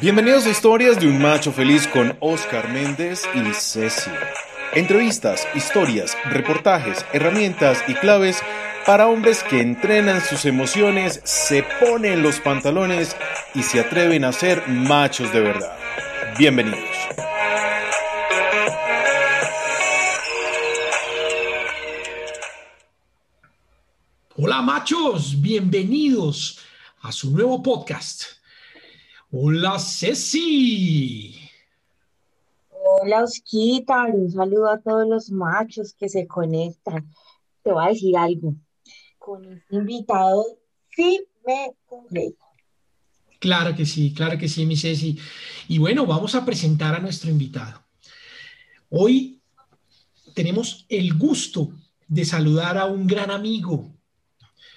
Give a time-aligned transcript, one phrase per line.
[0.00, 4.12] Bienvenidos a Historias de un Macho Feliz con Oscar Méndez y Ceci.
[4.72, 8.40] Entrevistas, historias, reportajes, herramientas y claves
[8.86, 13.16] para hombres que entrenan sus emociones, se ponen los pantalones
[13.56, 15.76] y se atreven a ser machos de verdad.
[16.38, 16.78] Bienvenidos.
[24.36, 26.60] Hola machos, bienvenidos
[27.02, 28.37] a su nuevo podcast.
[29.30, 31.38] Hola, Ceci.
[32.70, 34.06] Hola, Osquita.
[34.06, 37.12] Un saludo a todos los machos que se conectan.
[37.62, 38.54] Te voy a decir algo.
[39.18, 40.46] Con este invitado
[40.96, 42.42] sí me completo.
[43.38, 45.18] Claro que sí, claro que sí, mi Ceci.
[45.68, 47.82] Y bueno, vamos a presentar a nuestro invitado.
[48.88, 49.42] Hoy
[50.34, 51.70] tenemos el gusto
[52.06, 53.92] de saludar a un gran amigo,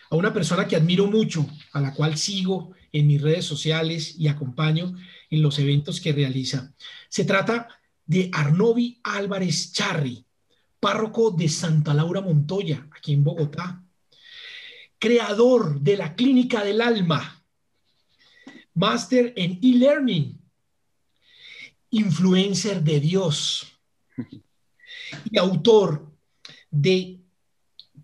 [0.10, 4.28] a una persona que admiro mucho, a la cual sigo en mis redes sociales y
[4.28, 4.96] acompaño
[5.30, 6.74] en los eventos que realiza.
[7.10, 7.68] Se trata
[8.06, 10.26] de Arnovi Álvarez Charri,
[10.80, 13.84] párroco de Santa Laura Montoya, aquí en Bogotá,
[15.00, 17.44] creador de la Clínica del Alma,
[18.74, 20.40] máster en e-learning,
[21.92, 23.68] influencer de Dios
[25.30, 26.12] y autor
[26.70, 27.20] de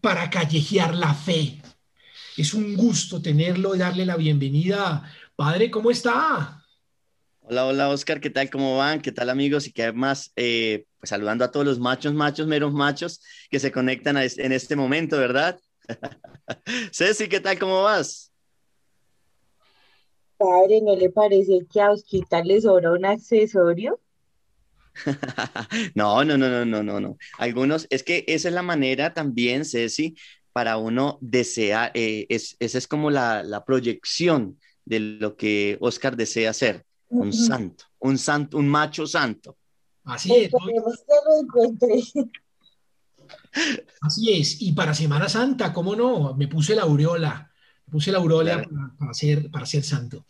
[0.02, 1.62] Para callejear la fe,
[2.38, 5.12] es un gusto tenerlo y darle la bienvenida.
[5.36, 6.64] Padre, ¿cómo está?
[7.42, 8.50] Hola, hola Oscar, ¿qué tal?
[8.52, 9.02] ¿Cómo van?
[9.02, 9.68] ¿Qué tal amigos?
[9.68, 13.72] Y que además, eh, pues saludando a todos los machos, machos, meros machos que se
[13.72, 15.60] conectan en este momento, ¿verdad?
[16.92, 17.58] Ceci, ¿qué tal?
[17.58, 18.32] ¿Cómo vas?
[20.38, 24.00] Padre, ¿no le parece que a Osquita le sobra un accesorio?
[25.96, 27.18] no, no, no, no, no, no, no.
[27.40, 30.16] Algunos, es que esa es la manera también, Ceci,
[30.58, 36.18] para uno desea, eh, es, esa es como la, la, proyección de lo que Oscar
[36.18, 39.56] desea ser, un santo, un santo, un macho santo.
[40.04, 40.52] Así es.
[44.02, 44.60] Así es.
[44.64, 46.34] Y para Semana Santa, ¿cómo no?
[46.34, 47.52] Me puse la aureola,
[47.86, 50.26] me puse la aureola para, ser, para ser santo.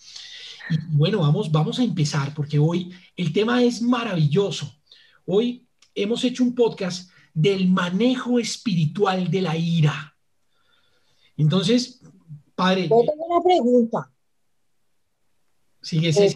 [0.69, 4.75] Y bueno, vamos, vamos a empezar porque hoy el tema es maravilloso.
[5.25, 5.65] Hoy
[5.95, 10.16] hemos hecho un podcast del manejo espiritual de la ira.
[11.37, 12.01] Entonces,
[12.55, 12.89] padre.
[12.89, 14.11] Yo tengo una pregunta.
[15.81, 16.27] Sigue, sí.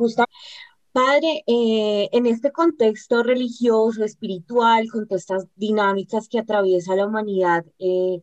[0.93, 7.65] Padre, eh, en este contexto religioso, espiritual, con todas estas dinámicas que atraviesa la humanidad,
[7.79, 8.21] eh,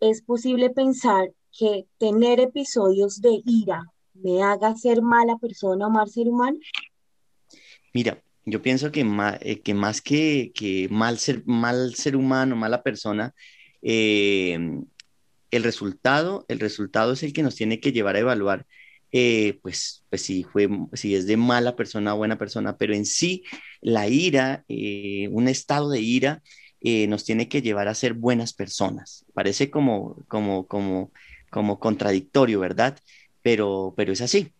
[0.00, 3.84] ¿es posible pensar que tener episodios de ira
[4.14, 6.58] me haga ser mala persona o mal ser humano?
[7.94, 9.06] Mira, yo pienso que,
[9.40, 13.32] eh, que más que, que, mal, ser, mal ser humano, mala persona,
[13.80, 14.58] eh,
[15.50, 18.66] el resultado, el resultado es el que nos tiene que llevar a evaluar,
[19.10, 23.06] eh, pues, pues si, fue, si es de mala persona o buena persona, pero en
[23.06, 23.42] sí
[23.80, 26.42] la ira, eh, un estado de ira,
[26.80, 29.24] eh, nos tiene que llevar a ser buenas personas.
[29.34, 31.12] Parece como, como, como,
[31.50, 32.98] como contradictorio, ¿verdad?
[33.42, 34.52] Pero, pero es así.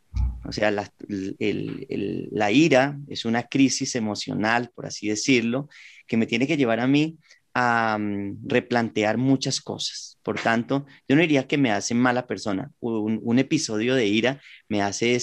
[0.45, 5.69] O sea, la, la ira es una crisis emocional, por así decirlo,
[6.07, 7.19] que me tiene que llevar a mí
[7.99, 10.19] mm, replantear muchas cosas.
[10.23, 12.73] Por tanto, yo no diría que me hace mala persona.
[12.81, 15.19] Un, episodio de ira me hace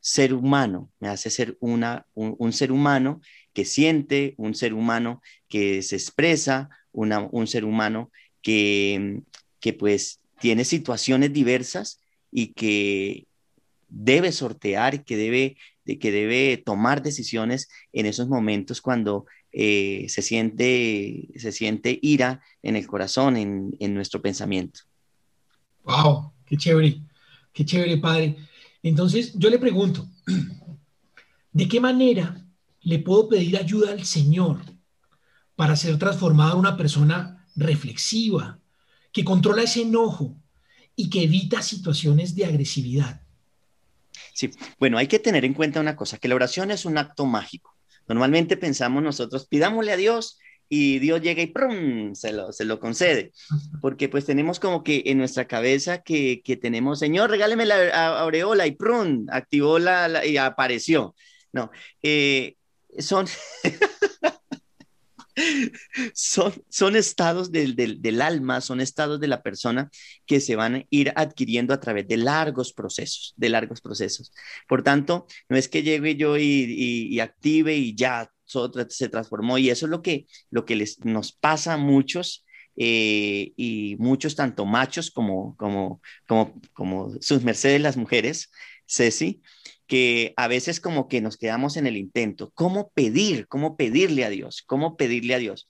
[0.00, 3.20] ser humano, me hace ser una, un, ser humano
[3.52, 8.10] que siente, un ser humano que se expresa, un ser humano
[8.40, 9.22] que,
[9.60, 13.26] que pues tiene situaciones diversas y que
[13.88, 19.26] debe sortear, que debe, que debe tomar decisiones en esos momentos cuando
[19.58, 24.80] eh, se, siente, se siente ira en el corazón, en, en nuestro pensamiento.
[25.84, 26.30] ¡Wow!
[26.44, 27.00] ¡Qué chévere!
[27.54, 28.36] ¡Qué chévere, padre!
[28.82, 30.06] Entonces, yo le pregunto,
[31.52, 32.44] ¿de qué manera
[32.82, 34.60] le puedo pedir ayuda al Señor
[35.54, 38.60] para ser transformada en una persona reflexiva,
[39.10, 40.36] que controla ese enojo
[40.94, 43.22] y que evita situaciones de agresividad?
[44.34, 47.24] Sí, bueno, hay que tener en cuenta una cosa, que la oración es un acto
[47.24, 47.75] mágico.
[48.08, 50.38] Normalmente pensamos nosotros, pidámosle a Dios
[50.68, 52.14] y Dios llega y ¡prum!
[52.14, 53.32] Se lo, se lo concede.
[53.80, 58.66] Porque pues tenemos como que en nuestra cabeza que, que tenemos, Señor, regáleme la aureola
[58.66, 59.26] y ¡prum!
[59.30, 61.14] Activó la, y apareció.
[61.52, 61.70] No,
[62.02, 62.56] eh,
[62.98, 63.26] son...
[66.14, 69.90] son, son estados del, del, del, alma, son estados de la persona
[70.26, 74.32] que se van a ir adquiriendo a través de largos procesos, de largos procesos.
[74.68, 78.30] Por tanto, no es que llegue yo y, active y ya
[78.88, 82.44] se transformó y eso es lo que, lo que les, nos pasa a muchos.
[82.78, 88.50] Eh, y muchos, tanto machos como, como, como, como sus mercedes, las mujeres,
[88.86, 89.40] Ceci,
[89.86, 92.50] que a veces como que nos quedamos en el intento.
[92.54, 93.46] ¿Cómo pedir?
[93.48, 94.62] ¿Cómo pedirle a Dios?
[94.66, 95.68] ¿Cómo pedirle a Dios?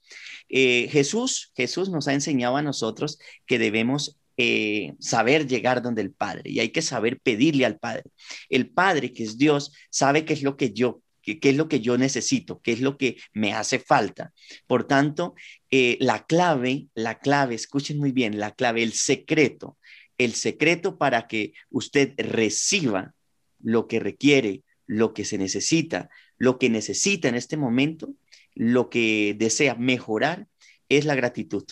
[0.49, 6.13] Eh, Jesús, Jesús nos ha enseñado a nosotros que debemos eh, saber llegar donde el
[6.13, 8.05] Padre y hay que saber pedirle al Padre.
[8.49, 11.03] El Padre, que es Dios, sabe qué es lo que yo
[11.35, 14.33] qué, es lo que yo necesito, qué es lo que me hace falta.
[14.67, 15.35] Por tanto,
[15.71, 19.77] eh, la clave, la clave, escuchen muy bien, la clave, el secreto,
[20.19, 23.16] el secreto para que usted reciba
[23.61, 26.09] lo que requiere, lo que se necesita,
[26.39, 28.15] lo que necesita en este momento,
[28.55, 30.47] lo que desea mejorar,
[30.89, 31.65] es la gratitud.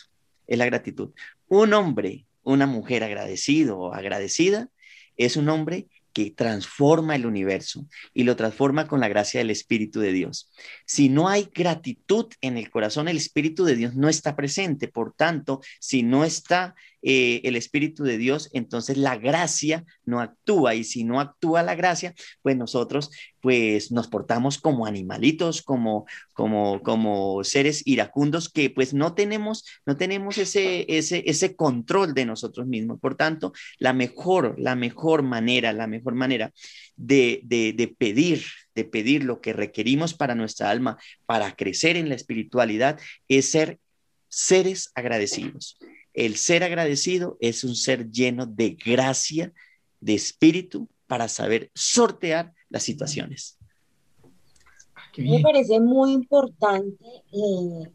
[0.46, 1.10] Es la gratitud.
[1.48, 4.68] Un hombre, una mujer agradecido o agradecida,
[5.16, 10.00] es un hombre que transforma el universo y lo transforma con la gracia del Espíritu
[10.00, 10.50] de Dios.
[10.86, 14.88] Si no hay gratitud en el corazón, el Espíritu de Dios no está presente.
[14.88, 16.76] Por tanto, si no está
[17.06, 21.74] eh, el Espíritu de Dios, entonces la gracia no actúa y si no actúa la
[21.74, 23.10] gracia, pues nosotros
[23.42, 29.98] pues nos portamos como animalitos, como, como, como seres iracundos que pues no tenemos, no
[29.98, 32.98] tenemos ese, ese, ese control de nosotros mismos.
[33.00, 36.54] Por tanto, la mejor, la mejor manera, la mejor manera
[36.96, 40.96] de, de, de pedir, de pedir lo que requerimos para nuestra alma,
[41.26, 42.98] para crecer en la espiritualidad,
[43.28, 43.78] es ser
[44.30, 45.78] seres agradecidos.
[46.14, 49.52] El ser agradecido es un ser lleno de gracia,
[50.00, 53.58] de espíritu, para saber sortear las situaciones.
[55.18, 57.92] Me parece muy importante eh,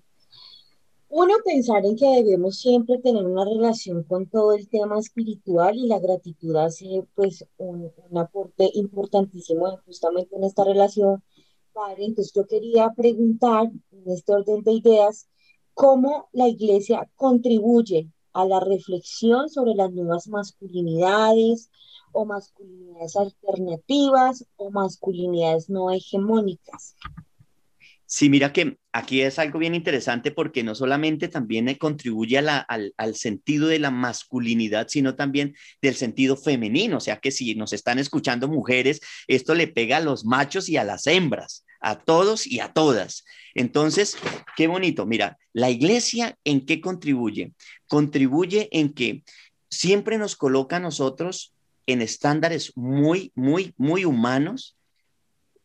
[1.10, 5.88] uno pensar en que debemos siempre tener una relación con todo el tema espiritual y
[5.88, 11.24] la gratitud hace pues un, un aporte importantísimo justamente en esta relación.
[11.74, 15.28] Padre, entonces yo quería preguntar en este orden de ideas,
[15.80, 21.72] cómo la iglesia contribuye a la reflexión sobre las nuevas masculinidades
[22.12, 26.98] o masculinidades alternativas o masculinidades no hegemónicas.
[28.06, 33.16] Sí, mira que aquí es algo bien interesante porque no solamente también contribuye al, al,
[33.16, 36.98] sentido de la masculinidad, sino también del sentido femenino.
[36.98, 40.76] O sea que si nos están escuchando mujeres, esto le pega a los machos y
[40.76, 43.26] a las hembras a todos y a todas.
[43.54, 44.18] Entonces,
[44.56, 45.06] qué bonito.
[45.06, 47.54] Mira, la iglesia en qué contribuye?
[47.88, 49.24] Contribuye en que
[49.70, 51.54] siempre nos coloca a nosotros
[51.86, 54.78] en estándares muy, muy, muy humanos,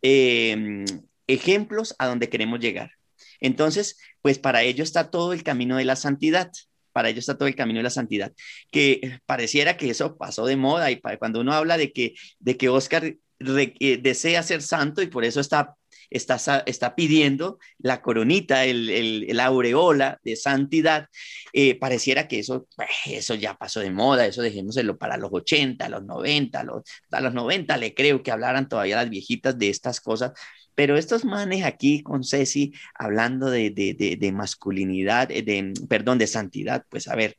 [0.03, 0.85] em,
[1.27, 2.93] ejemplos a donde queremos llegar.
[3.41, 6.51] Entonces, pues para ello está todo el camino de la santidad.
[6.93, 8.33] Para ello está todo el camino de la santidad.
[8.71, 12.69] Que pareciera que eso pasó de moda y cuando uno habla de que, de que
[12.69, 15.77] Oscar eh, desea ser santo y por eso está
[16.11, 21.09] está, está pidiendo la coronita, el, el, aureola de santidad,
[21.53, 25.89] eh, pareciera que eso, pues, eso ya pasó de moda, eso dejémoselo para los 80,
[25.89, 30.01] los 90, los, a los 90 le creo que hablaran todavía las viejitas de estas
[30.01, 30.33] cosas,
[30.75, 36.27] pero estos manes aquí con Ceci hablando de, de, de, masculinidad, eh, de, perdón, de
[36.27, 37.39] santidad, pues a ver,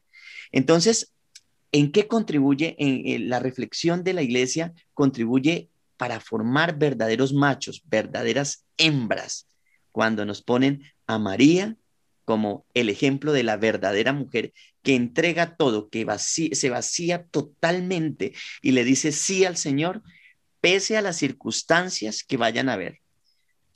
[0.51, 1.13] entonces,
[1.71, 4.73] ¿en qué contribuye en la reflexión de la iglesia?
[4.93, 9.47] Contribuye para formar verdaderos machos, verdaderas hembras,
[9.91, 11.77] cuando nos ponen a María
[12.25, 14.51] como el ejemplo de la verdadera mujer
[14.81, 20.01] que entrega todo, que se vacía totalmente y le dice sí al Señor,
[20.59, 22.99] pese a las circunstancias que vayan a ver.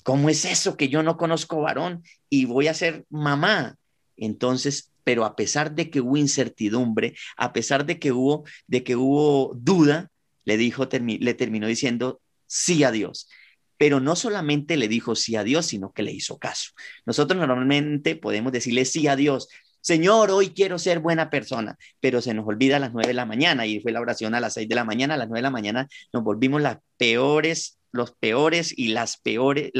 [0.03, 3.77] ¿Cómo es eso que yo no conozco varón y voy a ser mamá?
[4.17, 8.95] Entonces, pero a pesar de que hubo incertidumbre, a pesar de que hubo, de que
[8.95, 10.09] hubo duda,
[10.49, 13.29] le dijo, le terminó diciendo sí a Dios.
[13.77, 16.71] Pero no solamente le dijo sí a Dios, sino que le hizo caso.
[17.05, 19.47] Nosotros normalmente podemos decirle sí a Dios,
[19.81, 23.25] Señor, hoy quiero ser buena persona, pero se nos olvida a las nueve de la
[23.25, 25.43] mañana y fue la oración a las seis de la mañana, a las nueve de
[25.43, 29.71] la mañana nos volvimos las peores, los peores y las peores,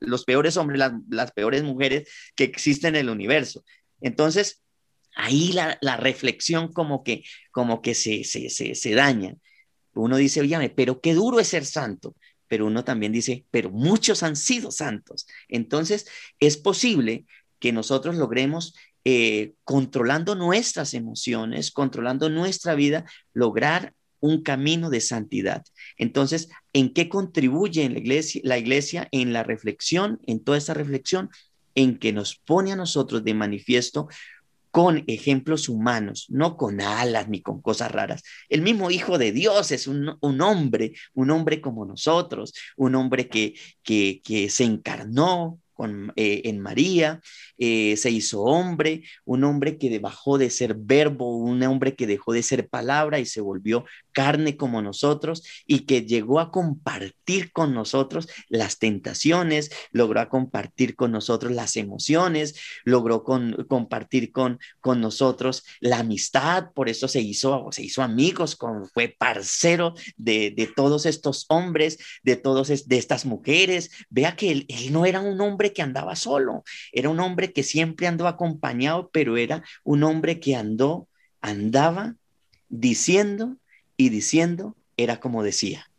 [0.00, 3.62] los peores hombres, las, peores mujeres que existen en el universo.
[4.00, 4.62] Entonces,
[5.14, 9.36] ahí la, reflexión como que, como que se, se, se, se daña.
[9.94, 12.14] Uno dice, oye, pero qué duro es ser santo.
[12.48, 15.26] Pero uno también dice, pero muchos han sido santos.
[15.48, 16.06] Entonces,
[16.40, 17.26] es posible
[17.60, 25.62] que nosotros logremos, eh, controlando nuestras emociones, controlando nuestra vida, lograr un camino de santidad.
[25.96, 31.30] Entonces, ¿en qué contribuye la iglesia, la iglesia en la reflexión, en toda esta reflexión?
[31.74, 34.08] En que nos pone a nosotros de manifiesto
[34.70, 38.22] con ejemplos humanos, no con alas ni con cosas raras.
[38.48, 43.54] El mismo Hijo de Dios es un, hombre, un hombre como nosotros, un hombre que,
[43.82, 45.60] que, se encarnó
[46.16, 47.20] eh, en María,
[47.62, 52.32] eh, se hizo hombre, un hombre que bajó de ser verbo, un hombre que dejó
[52.32, 57.74] de ser palabra y se volvió carne como nosotros y que llegó a compartir con
[57.74, 65.98] nosotros las tentaciones, logró a compartir con nosotros las emociones, logró compartir con, nosotros la
[65.98, 68.56] amistad, por eso se hizo, amigos,
[68.94, 73.90] fue parcero de, todos estos hombres, de todas estas mujeres.
[74.08, 78.06] Vea que él no era un hombre que andaba solo, era un hombre que siempre
[78.06, 81.08] andó acompañado, pero era un hombre que andó,
[81.40, 82.16] andaba
[82.68, 83.56] diciendo
[83.96, 85.90] y diciendo era como decía,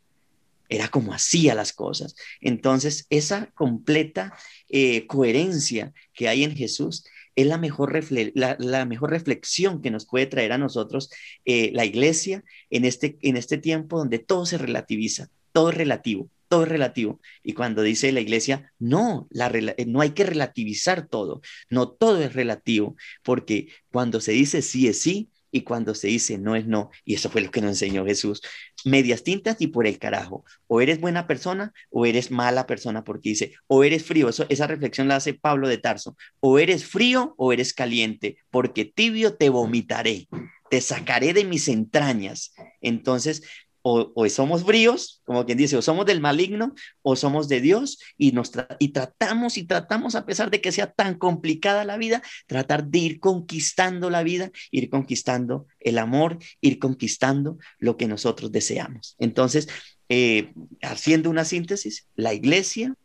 [0.69, 2.15] era como hacía las cosas.
[2.39, 4.33] Entonces, esa completa
[4.69, 7.03] eh, coherencia que hay en Jesús
[7.35, 7.99] es la mejor,
[8.33, 11.11] la, mejor reflexión que nos puede traer a nosotros
[11.45, 16.29] eh, la iglesia en este, en este tiempo donde todo se relativiza, todo es relativo,
[16.51, 17.21] todo es relativo.
[17.43, 19.49] Y cuando dice la iglesia, no, la,
[19.87, 25.01] no hay que relativizar todo, no todo es relativo, porque cuando se dice sí es
[25.01, 28.05] sí, y cuando se dice no es no, y eso fue lo que nos enseñó
[28.05, 28.41] Jesús,
[28.83, 33.29] medias tintas y por el carajo, o eres buena persona o eres mala persona, porque
[33.29, 37.33] dice, o eres frío, eso, esa reflexión la hace Pablo de Tarso, o eres frío
[37.37, 40.27] o eres caliente, porque tibio te vomitaré,
[40.69, 42.53] te sacaré de mis entrañas.
[42.81, 43.43] Entonces,
[43.83, 48.31] o, somos bríos, como quien dice, o somos del maligno o somos de Dios y,
[48.31, 52.85] nos y tratamos y tratamos, a pesar de que sea tan complicada la vida, tratar
[52.85, 59.15] de ir conquistando la vida, ir conquistando el amor, ir conquistando lo que nosotros deseamos.
[59.19, 59.67] Entonces,
[60.09, 62.95] eh, haciendo una síntesis, la iglesia,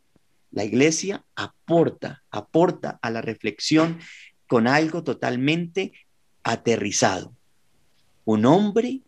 [0.51, 3.99] la iglesia aporta, aporta a la reflexión
[4.47, 5.93] con algo totalmente
[6.43, 7.33] aterrizado.
[8.25, 9.01] Un hombre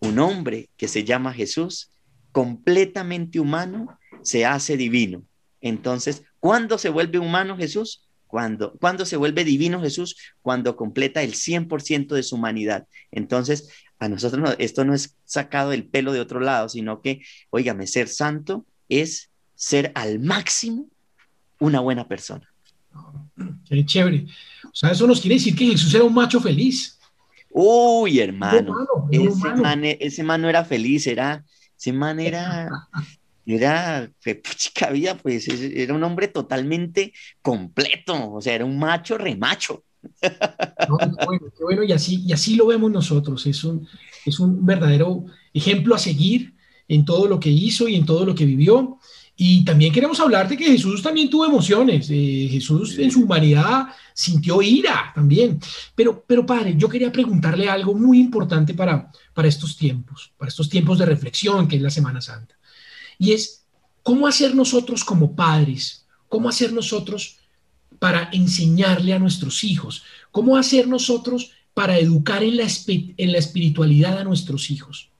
[0.00, 1.90] un hombre que se llama Jesús,
[2.32, 5.22] completamente humano, se hace divino.
[5.60, 8.04] Entonces, ¿cuándo se vuelve humano Jesús?
[8.26, 12.86] Cuando, cuando se vuelve divino Jesús, cuando completa el 100% de su humanidad.
[13.10, 17.86] Entonces, a nosotros esto no es sacado del pelo de otro lado, sino que, óigame,
[17.86, 20.88] ser santo es ser al máximo
[21.58, 22.48] una buena persona.
[23.68, 24.26] Qué chévere.
[24.64, 26.97] O sea, eso nos quiere decir que Jesús era un macho feliz.
[27.50, 28.74] Uy, hermano,
[29.10, 31.44] ese, man, e, ese man no era feliz, era,
[31.76, 32.68] ese man era,
[33.46, 34.10] era,
[34.56, 37.12] chica vida, pues era un hombre totalmente
[37.42, 39.84] completo, o sea, era un macho remacho.
[40.88, 43.86] No, bueno, bueno, y así, y así lo vemos nosotros, es un,
[44.24, 46.54] es un verdadero ejemplo a seguir
[46.86, 48.97] en todo lo que hizo y en todo lo que vivió.
[49.40, 52.08] Y también queremos hablar de que Jesús también tuvo emociones.
[52.10, 55.60] Eh, Jesús en su humanidad sintió ira también.
[55.94, 60.68] Pero, pero padre, yo quería preguntarle algo muy importante para, para estos tiempos, para estos
[60.68, 62.58] tiempos de reflexión que es la Semana Santa.
[63.16, 63.64] Y es,
[64.02, 66.04] ¿cómo hacer nosotros como padres?
[66.28, 67.38] ¿Cómo hacer nosotros
[68.00, 70.02] para enseñarle a nuestros hijos?
[70.32, 75.10] ¿Cómo hacer nosotros para educar en la, en la espiritualidad a nuestros hijos?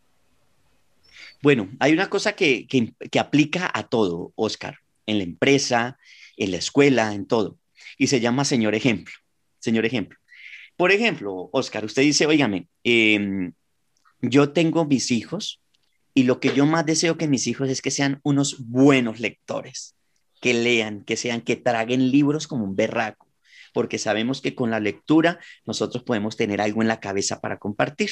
[1.40, 2.66] Bueno, hay una cosa que,
[3.18, 5.99] aplica a todo, Oscar, en la empresa,
[6.37, 7.59] en la escuela, en todo,
[7.97, 9.14] y se llama señor ejemplo.
[9.61, 10.18] Señor ejemplo.
[10.76, 13.52] Por ejemplo, Oscar, usted dice, oígame, em,
[14.21, 15.61] yo tengo mis hijos
[16.14, 19.95] y lo que yo más deseo que mis hijos es que sean unos buenos lectores,
[20.40, 23.28] que lean, que sean, que traguen libros como un berraco,
[23.73, 28.11] porque sabemos que con la lectura nosotros podemos tener algo en la cabeza para compartir.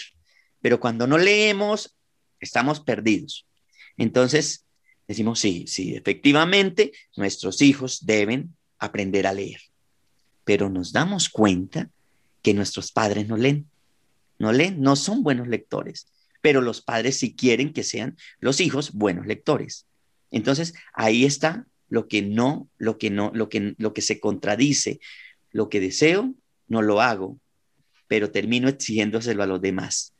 [0.61, 1.97] Pero cuando no leemos,
[2.41, 3.47] estamos perdidos.
[3.97, 4.65] Entonces,
[5.09, 9.61] decimos, sí, sí, efectivamente, nuestros hijos deben aprender a leer,
[10.45, 11.91] pero nos damos cuenta
[12.43, 13.69] que nuestros padres no leen,
[14.39, 16.09] no leen, no son buenos lectores,
[16.43, 19.87] pero los padres sí quieren que sean los hijos buenos lectores.
[20.31, 25.01] Entonces, ahí está lo que no, lo que no, lo que, lo que se contradice,
[25.53, 26.35] lo que deseo,
[26.69, 27.39] no lo hago,
[28.09, 30.13] pero termino exigiéndoselo a los demás.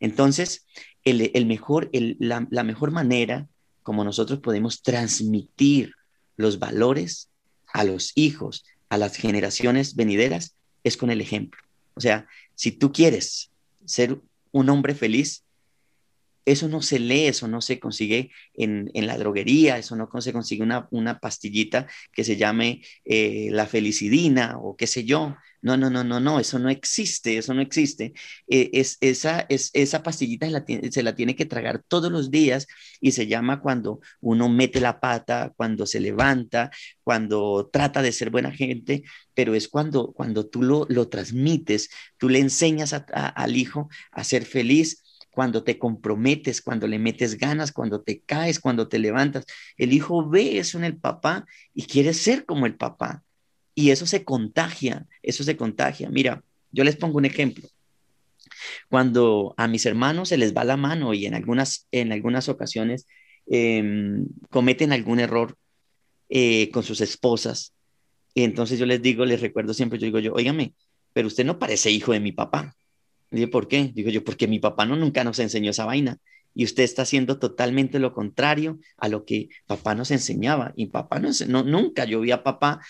[0.00, 0.66] Entonces,
[1.04, 3.46] el, mejor, la, la mejor manera
[3.82, 5.92] como nosotros podemos transmitir
[6.36, 7.28] los valores
[7.72, 11.60] a los hijos, a las generaciones venideras, es con el ejemplo.
[11.94, 13.50] O sea, si tú quieres
[13.84, 14.20] ser
[14.52, 15.44] un hombre feliz,
[16.44, 20.62] eso no se lee, eso no se consigue en, la droguería, eso no se consigue
[20.62, 25.36] una, una pastillita que se llame eh, la felicidina o qué sé yo.
[25.62, 28.12] No, no, no, no, no, eso no existe, eso no existe.
[28.48, 32.30] Eh, es, esa, es, esa pastillita se la, se la tiene que tragar todos los
[32.30, 32.66] días
[33.00, 36.70] y se llama cuando uno mete la pata, cuando se levanta,
[37.02, 42.28] cuando trata de ser buena gente, pero es cuando, cuando tú lo, lo transmites, tú
[42.28, 45.03] le enseñas al hijo a ser feliz
[45.34, 49.44] cuando te comprometes, cuando le metes ganas, cuando te caes, cuando te levantas.
[49.76, 53.24] El hijo ve eso en el papá y quiere ser como el papá.
[53.74, 56.08] Y eso se contagia, eso se contagia.
[56.08, 57.68] Mira, yo les pongo un ejemplo.
[58.88, 63.06] Cuando a mis hermanos se les va la mano y en algunas, en algunas ocasiones
[63.46, 65.56] em, cometen algún error
[66.28, 67.74] eh, con sus esposas,
[68.36, 70.74] entonces yo les digo, les recuerdo siempre, yo digo yo, óigame,
[71.12, 72.74] pero usted no parece hijo de mi papá.
[73.30, 73.90] Digo, ¿por qué?
[73.94, 76.18] Digo yo, porque mi papá no nunca nos enseñó esa vaina.
[76.54, 80.72] Y usted está haciendo totalmente lo contrario a lo que papá nos enseñaba.
[80.76, 82.80] Y papá no nunca yo vi a papá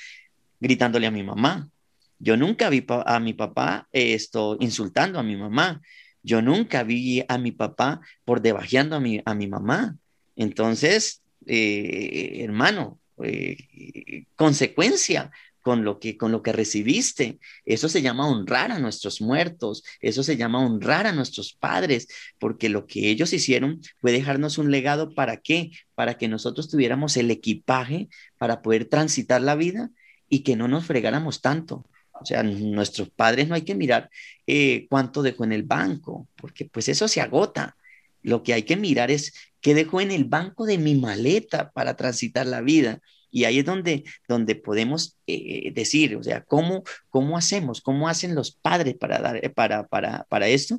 [0.61, 1.71] gritándole a mi mamá.
[2.19, 5.81] Yo nunca vi a mi papá esto insultando a mi mamá.
[6.23, 9.97] Yo nunca vi a mi papá por debajeando a mi, a mi mamá.
[10.37, 15.31] Entonces, eh, hermano, eh, consecuencia,
[15.65, 17.39] con lo que con lo que recibiste.
[17.65, 22.07] Eso se llama honrar a nuestros muertos, eso se llama honrar a nuestros padres,
[22.39, 25.71] porque lo que ellos hicieron fue dejarnos un legado para qué?
[25.95, 29.91] Para que nosotros tuviéramos el equipaje para poder transitar la vida
[30.29, 31.87] y que no nos fregáramos tanto.
[32.13, 34.11] O sea, nuestros padres no hay que mirar
[34.47, 37.75] eh, cuánto dejó en el banco, porque pues eso se agota.
[38.21, 41.97] Lo que hay que mirar es qué dejó en el banco de mi maleta para
[41.97, 43.01] transitar la vida.
[43.35, 47.81] Y ahí es donde, donde podemos eh, decir, o sea, ¿cómo, ¿cómo hacemos?
[47.81, 50.79] ¿Cómo hacen los padres para, dar, eh, para, para, para esto?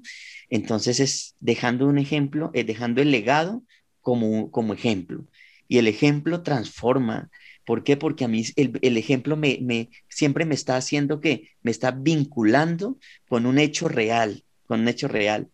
[0.50, 3.62] Entonces es dejando un ejemplo, es dejando el legado
[4.00, 5.26] como, como ejemplo.
[5.68, 7.30] Y el ejemplo transforma.
[7.66, 7.98] ¿Por qué?
[7.98, 11.92] Porque a mí el, el ejemplo me, me, siempre me está haciendo que me está
[11.92, 12.98] vinculando
[13.28, 15.50] con un hecho real, con un hecho real.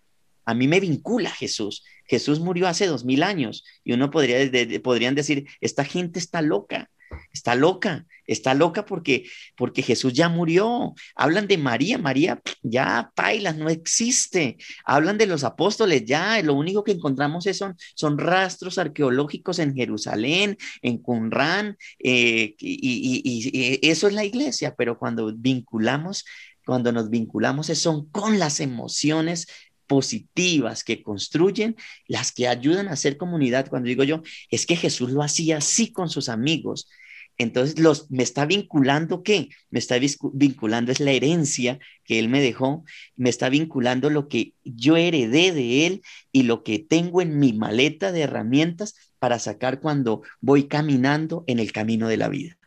[0.46, 1.84] A mí me vincula Jesús.
[2.12, 4.38] Jesús murió hace dos mil años y uno podría,
[4.84, 6.92] podrían decir, esta gente está loca,
[7.32, 10.94] está loca, está loca porque, porque Jesús ya murió.
[11.16, 14.58] Hablan de María, María ya paila, no existe.
[14.84, 20.58] Hablan de los apóstoles, ya lo único que encontramos son, son rastros arqueológicos en Jerusalén,
[20.82, 26.26] en Qumran, eh, y, y eso es la iglesia, pero cuando vinculamos
[26.66, 29.48] cuando nos vinculamos son con las emociones
[29.92, 31.76] positivas que construyen,
[32.08, 33.68] las que ayudan a hacer comunidad.
[33.68, 36.88] Cuando digo yo, es que Jesús lo hacía así con sus amigos.
[37.38, 39.50] Entonces, los, me está vinculando qué?
[39.70, 39.98] Me está
[40.32, 42.86] vinculando es la herencia que él me dejó,
[43.18, 46.02] me está vinculando lo que yo heredé de él
[46.32, 51.60] y lo que tengo en mi maleta de herramientas para sacar cuando voy caminando en
[51.60, 52.61] el camino de la vida.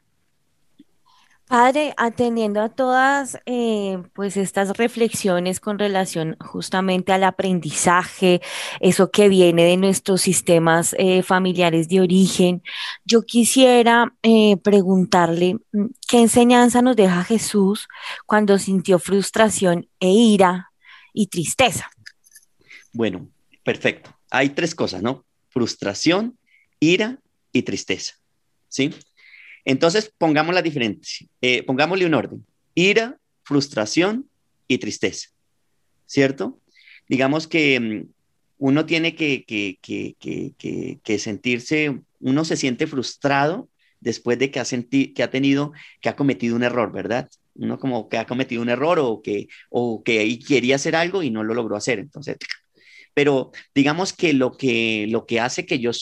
[1.47, 8.41] Padre, atendiendo a todas eh, pues estas reflexiones con relación justamente al aprendizaje,
[8.81, 12.63] eso que viene de nuestros sistemas eh, familiares de origen,
[13.05, 17.89] yo quisiera eh, preguntarle mm, qué enseñanza nos deja Jesús
[18.25, 20.73] cuando sintió frustración e ira
[21.13, 21.91] y tristeza.
[22.95, 23.29] Bueno,
[23.63, 24.17] perfecto.
[24.31, 25.27] Hay tres cosas, ¿no?
[25.51, 26.39] Frustración,
[26.81, 27.19] ira
[27.53, 28.15] y tristeza.
[28.69, 28.95] ¿Sí?
[29.65, 32.47] Entonces, pongamos la diferencia, eh, pongámosle un orden.
[32.75, 34.29] Ira, frustración
[34.69, 35.31] y tristeza,
[36.07, 36.61] ¿cierto?
[37.09, 38.15] Digamos que mm,
[38.59, 43.69] uno tiene que, que, sentirse, uno se siente frustrado
[44.01, 47.29] después de que ha, que ha tenido, que ha cometido un error, ¿verdad?
[47.55, 51.31] Uno como que ha cometido un error o que, o que quería hacer algo y
[51.31, 51.99] no lo logró hacer.
[51.99, 52.37] Entonces,
[53.15, 55.93] pero digamos que lo que, lo que hace que yo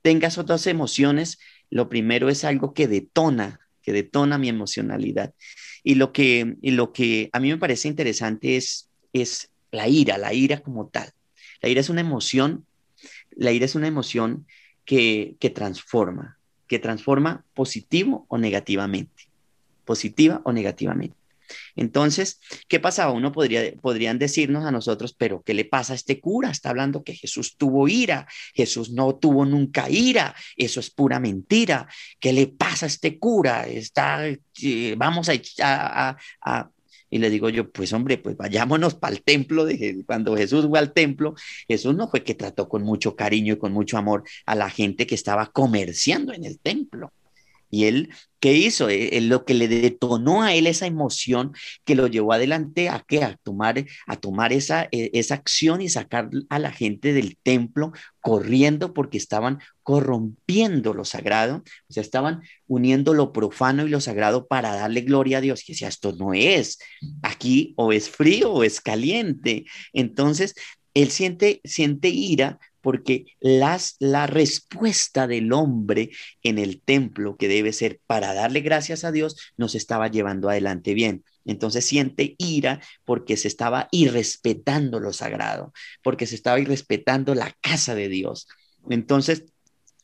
[0.00, 1.38] tenga esas dos emociones
[1.72, 5.32] lo primero es algo que detona, que detona mi emocionalidad.
[5.82, 10.34] Y lo que, lo que a mí me parece interesante es, es la ira, la
[10.34, 11.10] ira como tal.
[11.62, 12.66] La ira es una emoción,
[13.30, 14.46] la ira es una emoción
[14.84, 19.30] que, que transforma, que transforma positivo o negativamente,
[19.86, 21.16] positiva o negativamente.
[21.76, 23.12] Entonces, ¿qué pasaba?
[23.12, 26.50] Uno podría, podrían decirnos a nosotros, pero ¿qué le pasa a este cura?
[26.50, 31.88] Está hablando que Jesús tuvo ira, Jesús no tuvo nunca ira, eso es pura mentira.
[32.20, 33.66] ¿Qué le pasa a este cura?
[33.66, 36.70] Está, eh, vamos a, a,
[37.12, 39.66] y le digo yo, pues hombre, pues vayámonos para el templo.
[39.66, 41.34] De, cuando Jesús fue al templo,
[41.68, 45.06] Jesús no fue que trató con mucho cariño y con mucho amor a la gente
[45.06, 47.12] que estaba comerciando en el templo.
[47.72, 48.90] Y él, ¿qué hizo?
[48.90, 51.52] Eh, lo que le detonó a él esa emoción
[51.86, 53.24] que lo llevó adelante a qué?
[53.24, 57.92] A tomar, a tomar esa, eh, esa acción y sacar a la gente del templo
[58.20, 64.46] corriendo porque estaban corrompiendo lo sagrado, o sea, estaban uniendo lo profano y lo sagrado
[64.46, 65.66] para darle gloria a Dios.
[65.66, 66.78] Y decía, esto no es,
[67.22, 69.64] aquí o es frío o es caliente.
[69.94, 70.54] Entonces,
[70.92, 76.10] él siente, siente ira porque las, la respuesta del hombre
[76.42, 80.92] en el templo, que debe ser para darle gracias a Dios, nos estaba llevando adelante
[80.92, 81.24] bien.
[81.46, 87.94] Entonces siente ira porque se estaba irrespetando lo sagrado, porque se estaba irrespetando la casa
[87.94, 88.46] de Dios.
[88.90, 89.44] Entonces,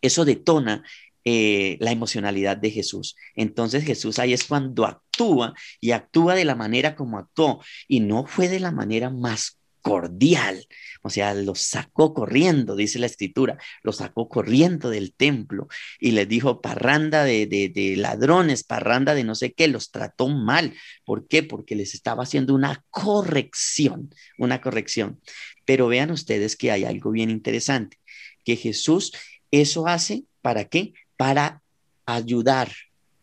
[0.00, 0.84] eso detona
[1.24, 3.16] eh, la emocionalidad de Jesús.
[3.34, 8.26] Entonces Jesús ahí es cuando actúa y actúa de la manera como actuó y no
[8.26, 10.66] fue de la manera más cordial.
[11.02, 16.28] O sea, los sacó corriendo, dice la escritura, los sacó corriendo del templo y les
[16.28, 20.74] dijo parranda de, de, ladrones, parranda de no sé qué, los trató mal.
[21.04, 21.42] ¿Por qué?
[21.42, 25.20] Porque les estaba haciendo una corrección, una corrección.
[25.64, 27.98] Pero vean ustedes que hay algo bien interesante,
[28.44, 29.12] que Jesús
[29.50, 30.94] eso hace para qué?
[31.16, 31.62] Para
[32.06, 32.72] ayudar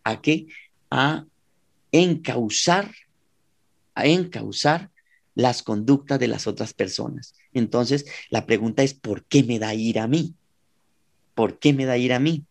[0.03, 0.47] a qué?
[0.89, 1.25] A
[1.91, 2.93] encauzar,
[3.93, 4.91] a encauzar
[5.35, 7.35] las conductas de las otras personas.
[7.53, 10.33] Entonces, la pregunta es, ¿por qué me da ira a mí?
[11.35, 12.45] ¿Por qué me da ira a mí?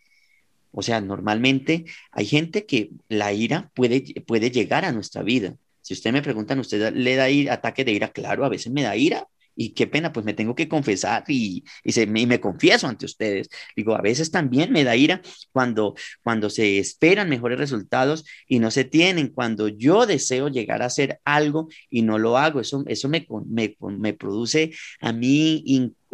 [0.71, 5.57] O sea, normalmente hay gente que la ira puede, puede llegar a nuestra vida.
[5.81, 8.09] Si usted me pregunta, ¿usted le da ataque de ira?
[8.13, 11.65] Claro, a veces me da ira, y qué pena, pues me tengo que confesar y,
[11.83, 13.49] y, se, me, me, confieso ante ustedes.
[13.77, 15.21] Digo, a veces también me da ira
[15.53, 20.87] cuando, cuando se esperan mejores resultados y no se tienen, cuando yo deseo llegar a
[20.87, 22.61] hacer algo y no lo hago.
[22.61, 25.63] Eso, eso me, me, me produce a mí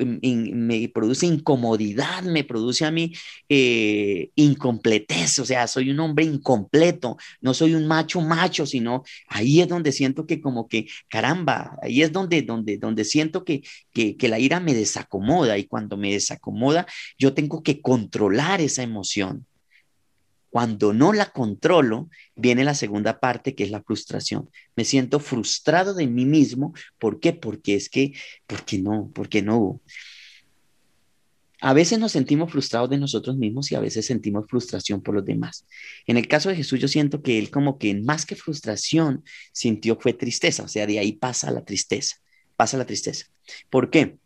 [0.05, 3.13] me produce incomodidad, me produce a mí
[3.49, 9.61] eh, incompletez, o sea, soy un hombre incompleto, no soy un macho macho, sino ahí
[9.61, 14.17] es donde siento que como que, caramba, ahí es donde, donde, donde siento que, que,
[14.17, 16.87] que la ira me desacomoda y cuando me desacomoda,
[17.19, 19.47] yo tengo que controlar esa emoción.
[20.51, 24.51] Cuando no la controlo, viene la segunda parte, que es la frustración.
[24.77, 26.75] Me siento frustrado de mí mismo.
[26.99, 27.33] ¿Por qué?
[27.33, 28.13] Porque es que,
[28.47, 29.81] porque no, porque no.
[31.61, 35.25] A veces nos sentimos frustrados de nosotros mismos y a veces sentimos frustración por los
[35.25, 35.67] demás.
[36.07, 39.99] En el caso de Jesús, yo siento que él como que más que frustración sintió
[40.01, 42.17] fue tristeza, o sea, de ahí pasa la tristeza,
[42.57, 43.27] pasa la tristeza.
[43.69, 44.17] ¿Por qué?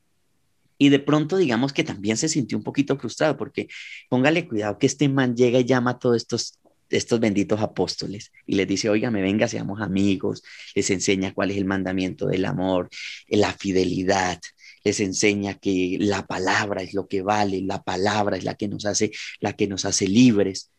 [0.85, 3.68] Y de pronto, digamos que también se sintió un poquito frustrado porque
[4.11, 6.59] póngale cuidado que este man llega y llama a todos estos,
[6.90, 10.42] estos benditos apóstoles y les dice, oiga, me venga, seamos amigos,
[10.75, 12.90] les enseña cuál es el mandamiento del amor,
[13.29, 14.38] la fidelidad,
[14.85, 18.85] les enseña que la palabra es lo que vale, la palabra es la que nos
[18.85, 20.70] hace, la que nos hace libres.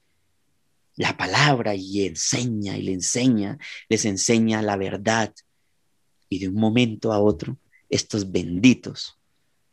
[0.98, 3.58] La palabra y enseña y le enseña,
[3.90, 5.34] les enseña la verdad.
[6.30, 7.58] Y de un momento a otro,
[7.90, 9.18] estos benditos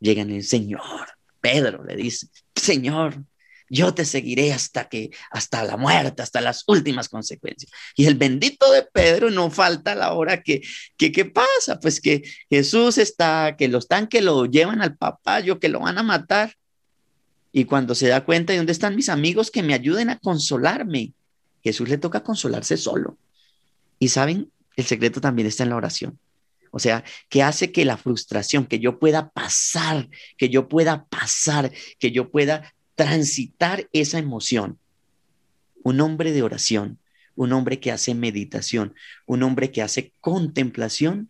[0.02, 1.08] llegan el Señor,
[1.40, 3.24] Pedro le dice, Señor,
[3.68, 7.72] yo te seguiré hasta que, hasta la muerte, hasta las últimas consecuencias.
[7.96, 10.60] Y el bendito de Pedro no falta la hora que,
[10.98, 11.80] que, ¿qué pasa?
[11.80, 15.96] Pues que Jesús está, que lo están, que lo llevan al papayo, que lo van
[15.96, 16.54] a matar.
[17.50, 21.14] Y cuando se da cuenta de dónde están mis amigos que me ayuden a consolarme,
[21.64, 23.16] Jesús le toca consolarse solo.
[23.98, 26.18] Y saben, el secreto también está en la oración.
[26.72, 30.08] O sea, que hace que la frustración, que yo pueda pasar,
[30.38, 34.78] que yo pueda pasar, que yo pueda transitar esa emoción.
[35.84, 36.98] Un hombre de oración,
[37.36, 38.94] un hombre que hace meditación,
[39.26, 41.28] un hombre que hace contemplación,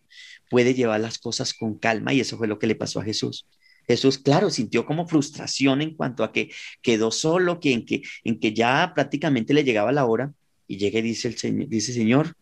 [0.48, 3.46] puede llevar las cosas con calma y eso fue lo que le pasó a Jesús.
[3.88, 6.50] Jesús, claro, sintió como frustración en cuanto a que
[6.82, 10.32] quedó solo, que en que, en que ya prácticamente le llegaba la hora
[10.68, 12.36] y llega y dice el Señor, dice Señor,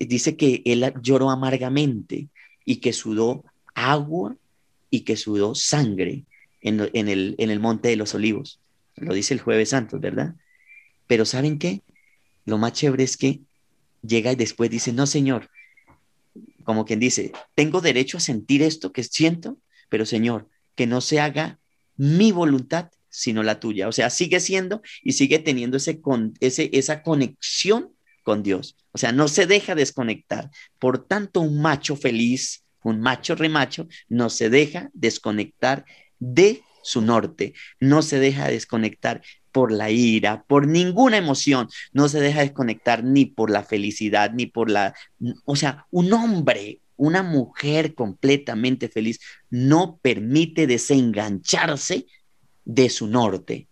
[0.00, 2.28] dice que él lloró amargamente
[2.64, 4.36] y que sudó agua
[4.90, 6.24] y que sudó sangre
[6.60, 8.60] en, el, en el monte de los olivos.
[8.96, 10.34] Lo dice el jueves santo, ¿verdad?
[11.06, 11.82] Pero ¿saben qué?
[12.44, 13.40] Lo más chévere es que
[14.02, 15.50] llega y después dice, no, Señor,
[16.64, 21.20] como quien dice, tengo derecho a sentir esto que siento, pero Señor, que no se
[21.20, 21.58] haga
[21.96, 23.88] mi voluntad, sino la tuya.
[23.88, 28.76] O sea, sigue siendo y sigue teniendo ese, con, ese, esa conexión con Dios.
[28.92, 30.50] O sea, no se deja desconectar.
[30.78, 35.84] Por tanto, un macho feliz, un macho remacho, no se deja desconectar
[36.18, 42.20] de su norte, no se deja desconectar por la ira, por ninguna emoción, no se
[42.20, 44.94] deja desconectar ni por la felicidad, ni por la...
[45.44, 52.06] O sea, un hombre, una mujer completamente feliz no permite desengancharse
[52.64, 53.68] de su norte,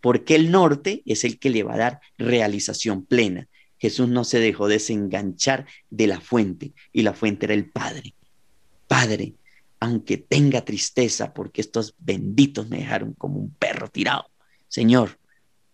[0.00, 3.48] porque el norte es el que le va a dar realización plena.
[3.78, 8.14] Jesús no se dejó desenganchar de la fuente y la fuente era el Padre.
[8.86, 9.34] Padre,
[9.80, 14.30] aunque tenga tristeza porque estos benditos me dejaron como un perro tirado,
[14.68, 15.18] Señor,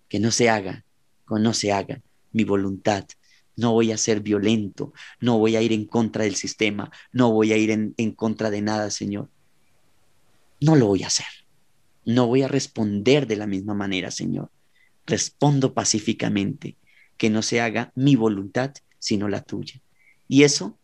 [0.09, 0.85] que no se haga,
[1.27, 3.07] que no se haga mi voluntad.
[3.57, 7.53] No voy a ser violento, no voy a ir en contra del sistema, no voy
[7.53, 9.31] a ir en, en contra de nada, Señor.
[10.61, 11.27] no lo voy a hacer.
[12.05, 14.51] No voy a responder de la misma manera, Señor.
[15.07, 16.77] Respondo pacíficamente,
[17.16, 19.81] que no se haga mi voluntad, sino la tuya.
[20.29, 20.79] Y eso,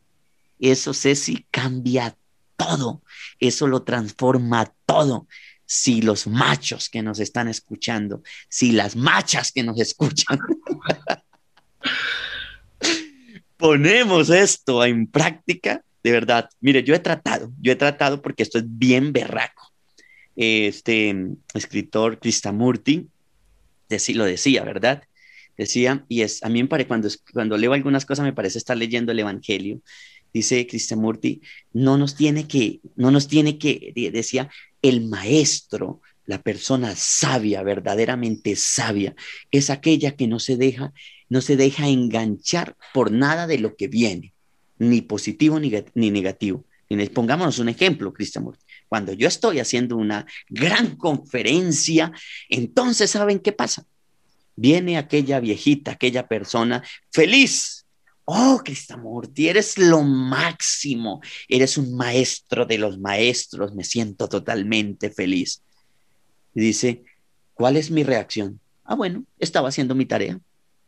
[0.59, 2.17] eso, Ceci, cambia
[2.57, 3.03] todo.
[3.39, 5.27] Eso lo transforma todo.
[5.65, 10.39] Si los machos que nos están escuchando, si las machas que nos escuchan,
[13.57, 18.59] ponemos esto en práctica, de verdad, mire, yo he tratado, yo he tratado porque esto
[18.59, 19.73] es bien berraco.
[20.35, 21.15] Este
[21.55, 23.09] escritor Krishnamurti
[24.15, 25.03] lo decía, ¿verdad?
[25.57, 28.77] Decía, y es, a mí me parece, cuando, cuando leo algunas cosas me parece estar
[28.77, 29.81] leyendo el Evangelio,
[30.33, 34.49] dice Krishnamurti, no nos tiene que, no nos tiene que, decía,
[34.83, 39.15] el maestro, la persona sabia, verdaderamente sabia,
[39.51, 40.93] es aquella que no se deja,
[41.29, 44.35] no se deja enganchar por nada de lo que viene
[44.81, 46.65] ni positivo ni, negativo.
[47.15, 48.47] pongámonos un ejemplo, Cristian
[48.89, 52.11] Cuando yo estoy haciendo una gran conferencia,
[52.49, 53.85] entonces ¿saben qué pasa?
[54.61, 57.87] Viene aquella viejita, aquella persona feliz.
[58.27, 61.23] Oh, Cristamurti, eres lo máximo.
[61.49, 63.75] Eres un maestro de los maestros.
[63.75, 65.63] Me siento totalmente feliz.
[66.55, 67.05] Y dice,
[67.55, 68.61] ¿cuál es mi reacción?
[68.85, 70.39] Ah, bueno, estaba haciendo mi tarea.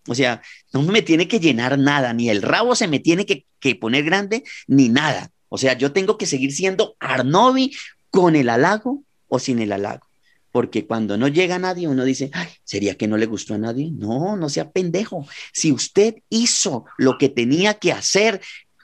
[0.07, 0.43] O sea,
[0.75, 4.45] no me tiene que llenar nada, ni el rabo se me tiene que, poner grande,
[4.67, 5.31] ni nada.
[5.49, 7.75] O sea, yo tengo que seguir siendo Arnovi
[8.11, 10.12] con el halago o sin el halago.
[10.53, 12.31] Porque cuando no llega nadie, uno dice,
[12.63, 13.91] ¿sería que no le gustó a nadie?
[13.91, 15.27] No, no sea pendejo.
[15.53, 18.41] Si usted hizo lo que tenía que hacer,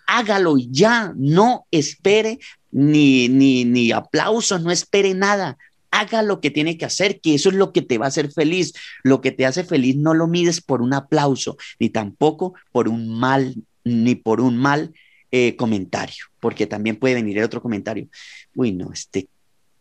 [0.06, 1.12] hágalo ya.
[1.16, 2.38] No espere
[2.70, 5.58] ni, ni, ni aplausos, no espere nada
[5.90, 8.30] haga lo que tiene que hacer, que eso es lo que te va a hacer
[8.30, 8.74] feliz.
[9.02, 13.08] Lo que te hace feliz no lo mides por un aplauso, ni tampoco por un
[13.18, 13.54] mal,
[13.84, 14.92] ni por un mal
[15.30, 18.08] eh, comentario, porque también puede venir el otro comentario.
[18.54, 19.28] Uy, no, este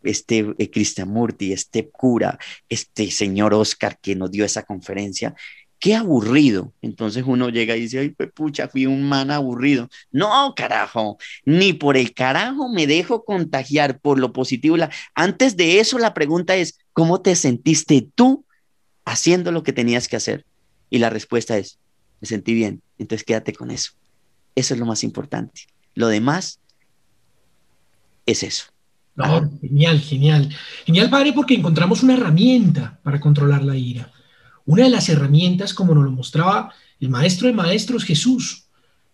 [0.04, 2.38] este eh, Krishnamurti, este cura,
[2.70, 5.36] este señor Oscar que nos dio esa conferencia,
[5.80, 6.74] qué aburrido.
[6.82, 9.90] Entonces uno llega y dice, ay, pues pucha, fui un man aburrido.
[10.12, 14.78] No, carajo, ni por el carajo me dejo contagiar por lo positivo.
[15.14, 18.46] Antes de eso, la pregunta es, ¿cómo te sentiste tú
[19.06, 20.46] haciendo lo que tenías que hacer?
[20.90, 21.80] Y la respuesta es,
[22.22, 22.82] me sentí bien.
[22.98, 23.92] Entonces quédate con eso.
[24.56, 25.62] Eso es lo más importante.
[25.94, 26.60] Lo demás
[28.26, 28.66] es eso.
[29.18, 30.50] No, genial, genial.
[30.86, 34.12] Genial, padre, porque encontramos una herramienta para controlar la ira.
[34.66, 38.66] Una de las herramientas, como nos lo mostraba el maestro de maestros Jesús,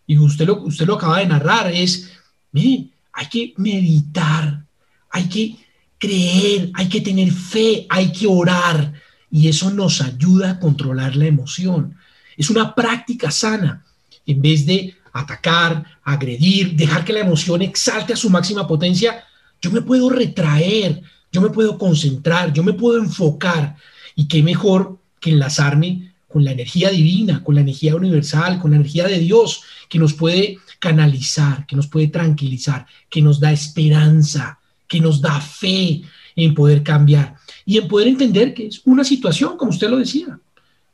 [0.06, 2.12] y usted lo, usted lo acaba de narrar, es,
[2.52, 4.66] mire, hay que meditar,
[5.10, 5.56] hay que
[5.98, 8.94] creer, hay que tener fe, hay que orar,
[9.32, 11.96] y eso nos ayuda a controlar la emoción.
[12.36, 13.86] Es una práctica sana,
[14.26, 19.24] en vez de atacar, agredir, dejar que la emoción exalte a su máxima potencia,
[19.63, 23.78] yo me puedo retraer, yo me puedo concentrar, yo me puedo enfocar,
[24.13, 28.78] y qué mejor que enlazarme con la energía divina, con la energía universal, con la
[28.78, 34.60] energía de Dios, que nos puede canalizar, que nos puede tranquilizar, que nos da esperanza,
[34.86, 36.02] que nos da fe
[36.36, 40.38] en poder cambiar y en poder entender que es una situación, como usted lo decía,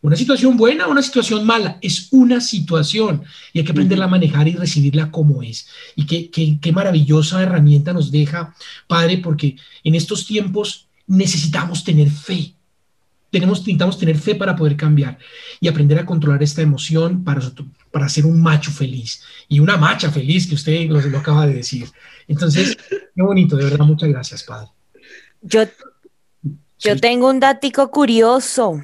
[0.02, 4.48] una situación buena, una situación mala, es una situación y hay que aprenderla a manejar
[4.48, 5.68] y recibirla como es.
[5.96, 8.56] Y qué, qué, qué maravillosa herramienta nos deja,
[8.88, 12.54] Padre, porque en estos tiempos necesitamos tener fe,
[13.30, 15.18] tenemos, necesitamos tener fe para poder cambiar
[15.60, 17.42] y aprender a controlar esta emoción para,
[17.92, 21.56] para ser un macho feliz y una macha feliz, que usted lo, lo acaba de
[21.56, 21.90] decir.
[22.28, 24.70] Entonces, qué bonito, de verdad, muchas gracias, padre.
[25.42, 25.64] Yo,
[26.80, 28.84] yo tengo un datico curioso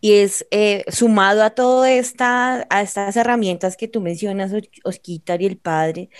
[0.00, 4.52] y es eh, sumado a todo esta, a estas herramientas que tú mencionas,
[4.84, 6.10] Osquitar y el Padre,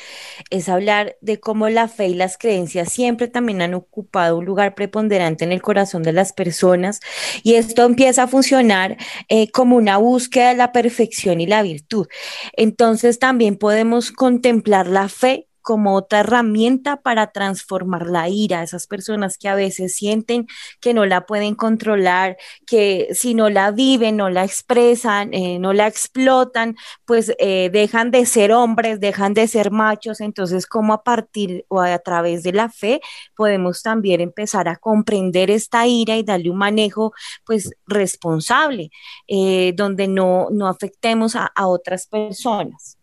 [0.51, 4.75] es hablar de cómo la fe y las creencias siempre también han ocupado un lugar
[4.75, 7.01] preponderante en el corazón de las personas
[7.43, 8.97] y esto empieza a funcionar
[9.29, 12.07] eh, como una búsqueda de la perfección y la virtud.
[12.55, 19.39] Entonces también podemos contemplar la fe como otra herramienta para transformar la ira, esas personas
[19.39, 20.47] que a veces sienten
[20.81, 25.73] que no la pueden controlar, que si no la viven, no la expresan, eh, no
[25.73, 31.03] la explotan, pues eh, dejan de ser hombres, dejan de ser machos, entonces como a
[31.03, 33.01] partir o a, través de la fe
[33.37, 37.13] podemos también empezar a comprender esta ira y darle un manejo
[37.45, 38.91] pues responsable,
[39.29, 43.00] eh, donde no, no afectemos a otras personas.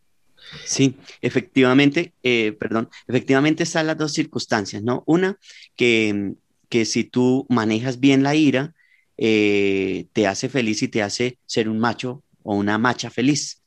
[0.66, 5.04] Sí, efectivamente, eh, perdón, efectivamente están las dos circunstancias, ¿no?
[5.06, 5.38] Una,
[5.76, 6.34] que,
[6.70, 8.74] que si tú manejas bien la ira,
[9.18, 13.62] eh, te hace feliz y te hace ser un macho o una macha feliz.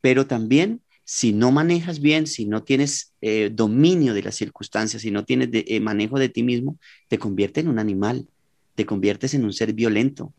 [0.00, 5.10] Pero también si no manejas bien, si no tienes eh, dominio de las circunstancias, si
[5.10, 6.78] no tienes eh, manejo de ti mismo,
[7.08, 8.28] te convierte en un animal,
[8.74, 10.34] te conviertes en un ser violento.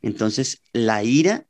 [0.00, 1.46] Entonces, la ira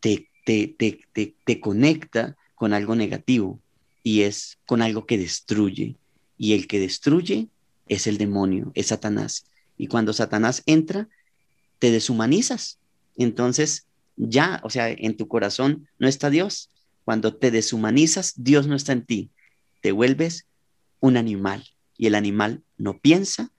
[0.00, 3.60] te, te, te conecta con algo negativo
[4.02, 5.94] y es con algo que destruye.
[6.36, 7.48] Y el que destruye
[7.86, 9.46] es el demonio, es Satanás.
[9.78, 11.08] Y cuando Satanás entra,
[11.78, 12.78] te deshumanizas.
[13.16, 16.70] Entonces, ya, o sea, en tu corazón no está Dios,
[17.04, 19.30] cuando te deshumanizas, Dios no está en ti.
[19.82, 20.46] Te vuelves
[20.98, 21.64] un animal
[21.96, 23.52] y el animal no piensa,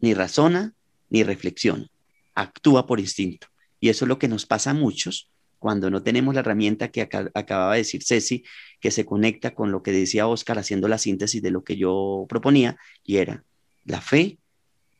[0.00, 0.74] ni razona,
[1.10, 1.86] ni reflexiona.
[2.34, 3.46] Actúa por instinto.
[3.78, 5.30] Y eso es lo que nos pasa a muchos
[5.60, 8.42] cuando no tenemos la herramienta que acababa de decir Ceci,
[8.80, 12.26] que se conecta con lo que decía Oscar haciendo la síntesis de lo que yo
[12.28, 13.44] proponía, y era
[13.84, 14.38] la fe,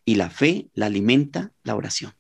[0.05, 2.13] y la fe la alimenta la oración.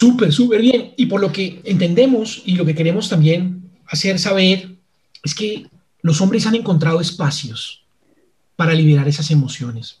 [0.00, 0.94] Súper, súper bien.
[0.96, 4.76] Y por lo que entendemos y lo que queremos también hacer saber
[5.22, 5.66] es que
[6.00, 7.84] los hombres han encontrado espacios
[8.56, 10.00] para liberar esas emociones.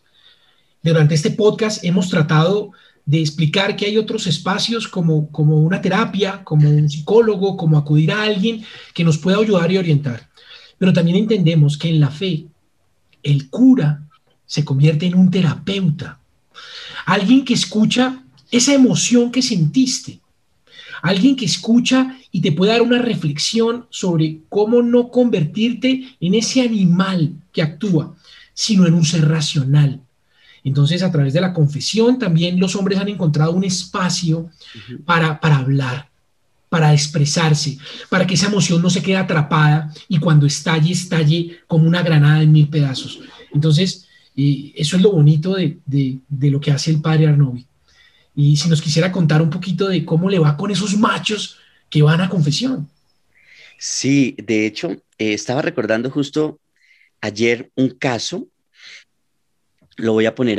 [0.82, 2.72] Durante este podcast hemos tratado
[3.04, 8.12] de explicar que hay otros espacios como, como una terapia, como un psicólogo, como acudir
[8.12, 10.28] a alguien que nos pueda ayudar y orientar.
[10.78, 12.46] Pero también entendemos que en la fe
[13.22, 14.02] el cura
[14.46, 16.20] se convierte en un terapeuta,
[17.06, 20.20] alguien que escucha esa emoción que sentiste.
[21.02, 26.60] Alguien que escucha y te puede dar una reflexión sobre cómo no convertirte en ese
[26.60, 28.14] animal que actúa,
[28.52, 30.02] sino en un ser racional.
[30.64, 34.50] Entonces, a través de la confesión, también los hombres han encontrado un espacio
[35.04, 36.08] para, para hablar,
[36.68, 41.86] para expresarse, para que esa emoción no se quede atrapada y cuando estalle, estalle como
[41.86, 43.20] una granada en mil pedazos.
[43.52, 47.66] Entonces, eh, eso es lo bonito de, de lo que hace el padre Arnovi.
[48.34, 52.02] Y si nos quisiera contar un poquito de cómo le va con esos machos que
[52.02, 52.88] van a confesión.
[53.78, 56.58] Sí, de hecho, eh, estaba recordando justo
[57.20, 58.46] ayer un caso,
[59.96, 60.58] lo voy a poner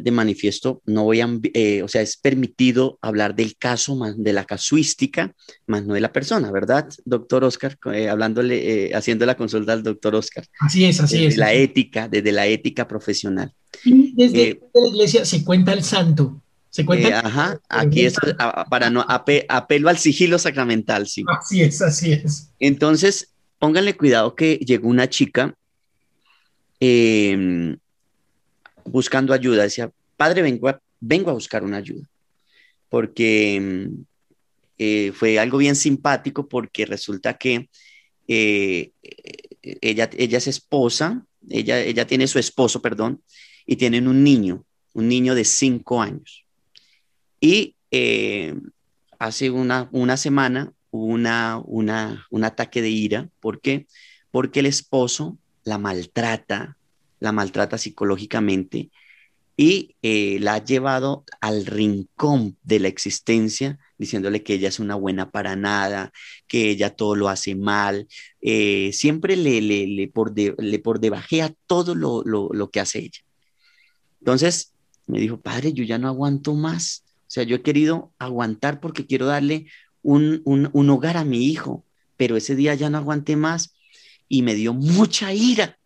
[0.00, 4.32] de manifiesto, no voy a, eh, o sea, es permitido hablar del caso, más de
[4.32, 5.34] la casuística,
[5.66, 7.76] más no de la persona, ¿verdad, doctor Oscar?
[7.92, 10.44] Eh, hablándole, haciendo la consulta al doctor Oscar.
[10.60, 11.22] Así es, así es.
[11.30, 13.52] Desde la ética, desde la ética profesional.
[13.84, 16.40] Y desde la iglesia se cuenta el santo.
[16.70, 17.08] ¿Se cuenta?
[17.08, 18.14] Eh, ajá, aquí es
[18.70, 21.24] para no apelo al sigilo sacramental, sí.
[21.26, 22.52] Así es, así es.
[22.60, 25.54] Entonces, pónganle cuidado que llegó una chica
[26.78, 27.69] em,
[28.90, 29.62] buscando ayuda.
[29.62, 32.06] Decía, padre, vengo a, vengo a buscar una ayuda.
[32.88, 34.04] Porque em,
[34.78, 37.68] eh, fue algo bien simpático porque resulta que
[38.28, 38.90] eh,
[39.62, 43.22] ella, ella es esposa, ella, ella tiene su esposo, perdón,
[43.66, 46.44] y tienen un niño, un niño de cinco años.
[47.40, 48.54] Y eh,
[49.18, 53.28] hace una, una semana hubo una, una, un ataque de ira.
[53.40, 53.86] ¿Por qué?
[54.30, 56.76] Porque el esposo la maltrata,
[57.20, 58.90] la maltrata psicológicamente
[59.56, 64.94] y eh, la ha llevado al rincón de la existencia, diciéndole que ella es una
[64.94, 66.12] buena para nada,
[66.48, 68.08] que ella todo lo hace mal,
[68.40, 73.00] eh, siempre le, le, le, por le por debajea todo lo, lo, lo que hace
[73.00, 73.20] ella.
[74.20, 74.72] Entonces
[75.06, 77.04] me dijo, padre, yo ya no aguanto más.
[77.06, 79.66] O sea, yo he querido aguantar porque quiero darle
[80.02, 80.42] un,
[80.88, 81.84] hogar a mi hijo,
[82.16, 83.74] pero ese día ya no aguanté más
[84.28, 85.78] y me dio mucha ira.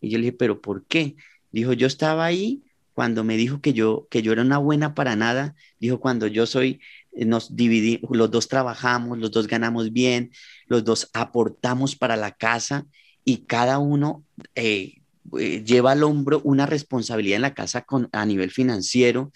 [0.00, 1.16] Y yo le dije, ¿pero por qué?
[1.52, 2.62] Dijo, yo estaba ahí
[2.94, 5.54] cuando me dijo que yo, que yo era una buena para nada.
[5.78, 6.80] Dijo, cuando yo soy,
[7.12, 10.32] eh, nos dividimos, los dos trabajamos, los dos ganamos bien,
[10.66, 12.86] los dos aportamos para la casa
[13.24, 15.00] y cada uno eh,
[15.38, 19.32] eh, lleva al hombro una responsabilidad en la casa con, a nivel financiero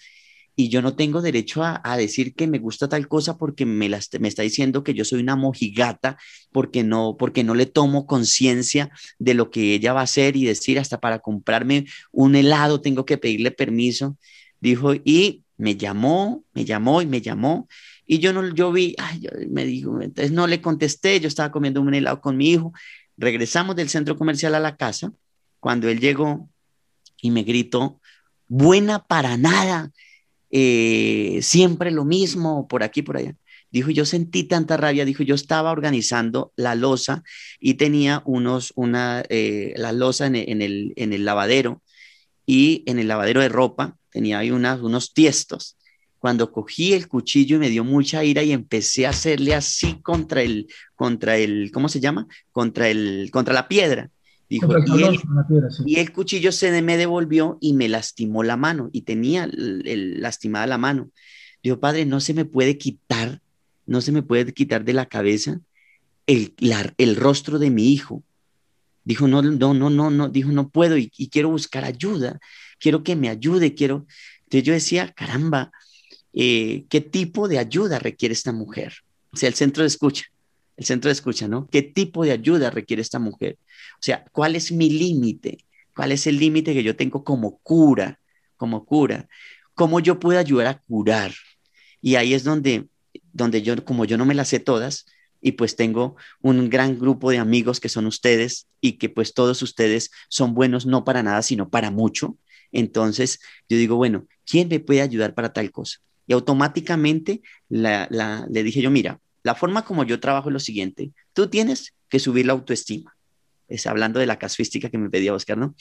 [0.55, 4.27] y yo no tengo derecho a, decir que me gusta tal cosa porque me, me
[4.27, 6.17] está diciendo que yo soy una mojigata,
[6.51, 8.89] porque no, porque no le tomo conciencia
[9.19, 13.05] de lo que ella va a hacer y decir hasta para comprarme un helado tengo
[13.05, 14.17] que pedirle permiso.
[14.61, 17.67] Dijo, y me llamó, me llamó y me llamó.
[18.05, 21.81] Y yo no, yo vi, ay, me dijo, entonces no le contesté, yo estaba comiendo
[21.81, 22.71] un helado con mi hijo.
[23.17, 25.11] Regresamos del centro comercial a la casa.
[25.59, 26.49] Cuando él llegó
[27.21, 27.99] y me gritó,
[28.47, 29.91] buena para nada,
[30.57, 33.35] eh, siempre lo mismo, por aquí, por allá.
[33.71, 37.23] Dijo, yo sentí tanta rabia, dijo, yo estaba organizando la losa
[37.59, 41.83] y tenía unos, una, eh, la losa en, el, en el lavadero
[42.45, 45.75] y en el lavadero de ropa tenía ahí unas, unos tiestos.
[46.19, 50.41] Cuando cogí el cuchillo y me dio mucha ira y empecé a hacerle así contra
[50.41, 52.27] el, contra el, ¿cómo se llama?
[52.53, 54.09] Contra el, contra la piedra.
[54.47, 54.67] Dijo,
[55.85, 60.67] y, el, cuchillo se me devolvió y me lastimó la mano y tenía el, lastimada
[60.67, 61.09] la mano.
[61.63, 63.41] Dijo, padre, no se me puede quitar,
[63.87, 65.61] no se me puede quitar de la cabeza
[66.27, 66.53] el,
[66.97, 68.23] el rostro de mi hijo.
[69.03, 72.39] Dijo, no, no, no, no, no, dijo, no puedo y, quiero buscar ayuda,
[72.79, 74.05] quiero que me ayude, quiero.
[74.43, 75.71] Entonces yo decía, caramba,
[76.33, 78.93] eh, ¿qué tipo de ayuda requiere esta mujer?
[79.31, 80.25] O sea, el centro de escucha,
[80.77, 81.67] el centro de escucha, ¿no?
[81.69, 83.57] ¿Qué tipo de ayuda requiere esta mujer?
[83.93, 85.65] O sea, ¿cuál es mi límite?
[85.95, 88.19] ¿Cuál es el límite que yo tengo como cura?
[88.57, 89.27] Como cura.
[89.73, 91.33] ¿Cómo yo puedo ayudar a curar?
[92.01, 92.87] Y ahí es donde,
[93.33, 95.05] donde yo, como yo no me las sé todas,
[95.41, 99.61] y pues tengo un gran grupo de amigos que son ustedes y que pues todos
[99.61, 102.37] ustedes son buenos no para nada, sino para mucho.
[102.71, 105.99] Entonces yo digo, bueno, ¿quién me puede ayudar para tal cosa?
[106.25, 111.47] Y automáticamente le dije yo, mira, la forma como yo trabajo es lo siguiente, tú
[111.47, 113.15] tienes que subir la autoestima.
[113.67, 115.75] Es hablando de la casuística que me pedía Oscar, ¿no?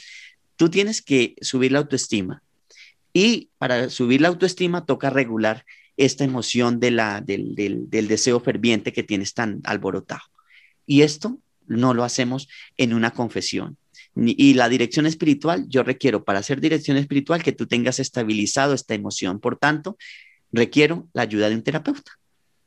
[0.57, 2.43] Tú tienes que subir la autoestima.
[3.15, 5.65] Y para subir la autoestima toca regular
[5.97, 7.55] esta emoción de la, del,
[7.89, 10.21] deseo ferviente que tienes tan alborotado.
[10.85, 13.79] Y esto no lo hacemos en una confesión.
[14.15, 18.93] Y la dirección espiritual, yo requiero para hacer dirección espiritual que tú tengas estabilizado esta
[18.93, 19.41] emoción.
[19.41, 19.97] Por tanto,
[20.53, 22.13] requiero la ayuda de un terapeuta.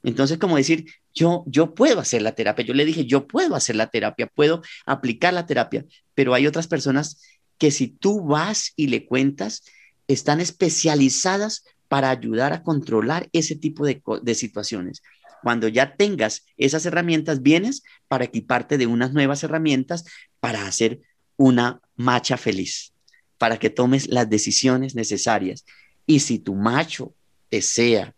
[0.04, 2.66] Entonces, como decir, yo, yo puedo hacer la terapia.
[2.66, 6.68] Yo le dije, yo puedo hacer la terapia, puedo aplicar la terapia, pero hay otras
[6.68, 7.22] personas
[7.58, 9.64] que si tú vas y le cuentas,
[10.08, 15.02] están especializadas para ayudar a controlar ese tipo de, situaciones.
[15.41, 20.06] Cuando ya tengas esas herramientas, vienes para equiparte de unas nuevas herramientas
[20.39, 21.02] para hacer
[21.38, 22.93] una macha feliz,
[23.38, 25.66] para que tomes las decisiones necesarias.
[26.06, 27.14] Y si tu macho
[27.50, 28.14] desea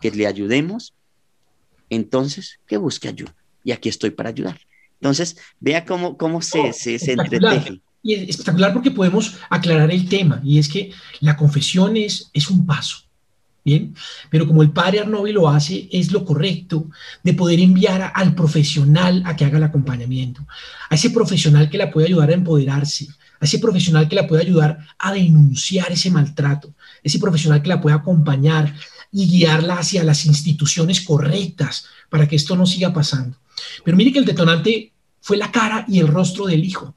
[0.00, 0.94] que le ayudemos,
[1.90, 3.34] entonces que busque ayuda.
[3.62, 4.60] Y aquí estoy para ayudar.
[5.00, 7.80] Entonces, vea cómo, cómo se, se, se entreteje.
[8.02, 12.50] Y es espectacular porque podemos aclarar el tema, y es que la confesión es, es
[12.50, 12.98] un paso.
[13.64, 13.94] Bien,
[14.28, 16.90] pero como el padre Arnovi lo hace, es lo correcto
[17.22, 20.46] de poder enviar al profesional a que haga el acompañamiento,
[20.90, 23.08] a ese profesional que la puede ayudar a empoderarse,
[23.40, 27.80] a ese profesional que la puede ayudar a denunciar ese maltrato, ese profesional que la
[27.80, 28.74] puede acompañar
[29.14, 33.38] y guiarla hacia las instituciones correctas para que esto no siga pasando.
[33.82, 36.94] Pero mire que el detonante fue la cara y el rostro del hijo.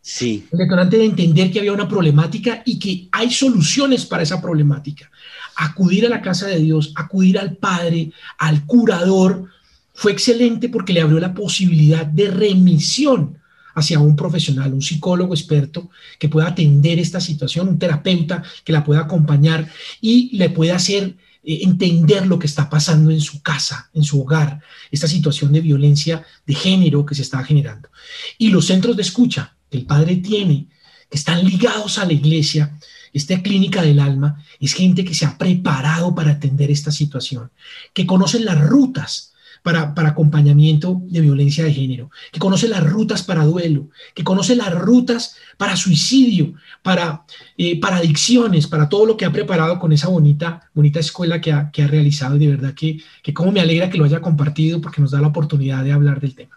[0.00, 0.48] Sí.
[0.50, 5.10] El detonante de entender que había una problemática y que hay soluciones para esa problemática
[5.58, 9.46] acudir a la casa de Dios, acudir al Padre, al curador,
[9.92, 13.38] fue excelente porque le abrió la posibilidad de remisión
[13.74, 18.84] hacia un profesional, un psicólogo experto que pueda atender esta situación, un terapeuta que la
[18.84, 19.68] pueda acompañar
[20.00, 24.60] y le pueda hacer entender lo que está pasando en su casa, en su hogar,
[24.90, 27.88] esta situación de violencia de género que se está generando.
[28.36, 30.68] Y los centros de escucha que el padre tiene,
[31.10, 32.78] que están ligados a la iglesia,
[33.12, 37.50] esta clínica del alma es gente que se ha preparado para atender esta situación,
[37.94, 39.32] que conoce las rutas
[39.62, 44.74] para, acompañamiento de violencia de género, que conoce las rutas para duelo, que conoce las
[44.74, 47.24] rutas para suicidio, para,
[47.56, 51.52] eh, para adicciones, para todo lo que ha preparado con esa bonita, bonita escuela que
[51.52, 52.36] ha, realizado.
[52.36, 55.20] Y de verdad que, que como me alegra que lo haya compartido porque nos da
[55.20, 56.56] la oportunidad de hablar del tema.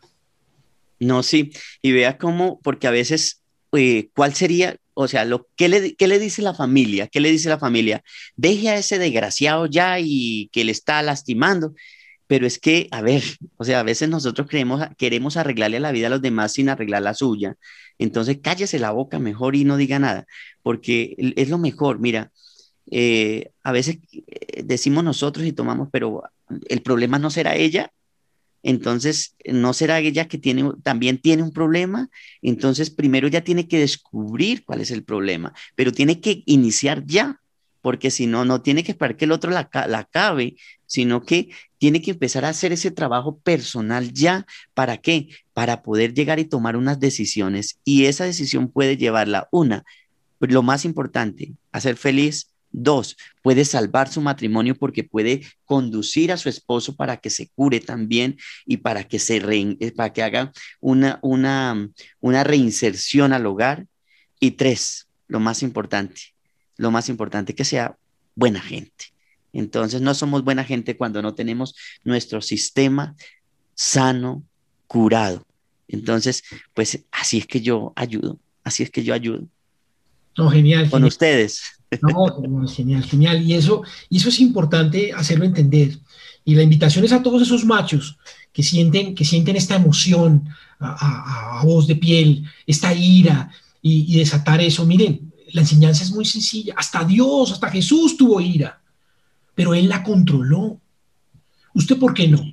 [1.00, 3.42] No, sí, y vea cómo, porque a veces,
[3.72, 7.08] eh, ¿cuál sería, o sea, lo, ¿qué, le, ¿qué le dice la familia?
[7.08, 8.04] ¿Qué le dice la familia?
[8.36, 11.74] Deje a ese desgraciado ya y que le está lastimando.
[12.32, 13.22] Pero es que, a ver,
[13.58, 17.02] o sea, a veces nosotros creemos, queremos arreglarle la vida a los demás sin arreglar
[17.02, 17.58] la suya.
[18.00, 20.26] Entonces, cállese la boca mejor y no diga nada,
[20.64, 22.00] porque es lo mejor.
[22.00, 22.32] Mira,
[22.90, 26.24] eh, a veces eh, decimos nosotros y tomamos, pero
[26.70, 27.92] el problema no será ella,
[28.64, 32.10] entonces, ¿no será ella que tiene, también tiene un problema?
[32.42, 37.42] Entonces, primero ya tiene que descubrir cuál es el problema, pero tiene que iniciar ya,
[37.82, 40.56] porque si no, no tiene que esperar que el otro la, la acabe,
[40.86, 41.50] sino que
[41.82, 44.46] tiene que empezar a hacer ese trabajo personal ya.
[44.76, 45.30] ¿Para qué?
[45.52, 47.80] Para poder llegar y tomar unas decisiones.
[47.84, 49.84] Y esa decisión puede llevarla, una,
[50.40, 56.38] lo más importante, a ser feliz, Dos, puede salvar su matrimonio porque puede conducir a
[56.38, 60.54] su esposo para que se cure también y para que, se eh, para que haga
[60.80, 61.90] una, una,
[62.22, 63.88] una reinserción al hogar.
[64.40, 66.22] Y tres, lo más importante,
[66.78, 67.98] lo más importante, que sea
[68.36, 69.08] buena gente.
[69.54, 73.16] Entonces no somos buena gente cuando no tenemos nuestro sistema
[73.76, 74.44] sano,
[74.88, 75.46] curado.
[75.88, 76.44] Entonces,
[76.74, 79.48] pues así es que yo ayudo, así es que yo ayudo.
[80.38, 80.90] No, genial.
[80.90, 81.62] Con ustedes.
[82.02, 83.42] No, genial, genial.
[83.44, 85.98] Y eso, y eso es importante hacerlo entender.
[86.46, 88.18] Y la invitación es a todos esos machos
[88.54, 90.48] que sienten, que sienten esta emoción
[90.80, 94.86] a, voz de piel, esta ira y, desatar eso.
[94.86, 96.74] Miren, la enseñanza es muy sencilla.
[96.78, 98.81] Hasta Dios, hasta Jesús tuvo ira,
[99.62, 100.82] pero Él la controló.
[101.76, 102.44] ¿Usted por qué no?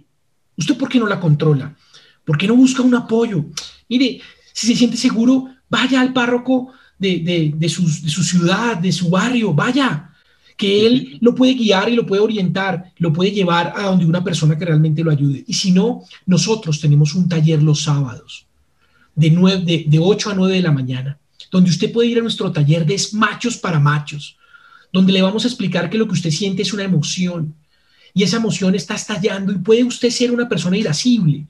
[0.59, 1.75] ¿Usted por qué no la controla?
[2.23, 3.47] ¿Por qué no busca un apoyo?
[3.89, 4.21] Mire,
[4.53, 9.09] si se siente seguro, vaya al párroco de, de, su, de su ciudad, de su
[9.09, 10.11] barrio, vaya,
[10.55, 14.23] que él lo puede guiar y lo puede orientar, lo puede llevar a donde una
[14.23, 15.43] persona que realmente lo ayude.
[15.47, 18.45] Y si no, nosotros tenemos un taller los sábados,
[19.15, 21.19] de, 9, de, de 8 a 9 de la mañana,
[21.51, 24.38] donde usted puede ir a nuestro taller de machos para machos,
[24.93, 27.55] donde le vamos a explicar que lo que usted siente es una emoción
[28.15, 31.47] y esa emoción está estallando y puede usted ser una persona irascible